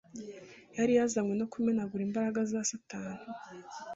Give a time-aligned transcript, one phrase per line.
[0.77, 3.23] Yari yazanywe no kumenagura imbaraga za Satani,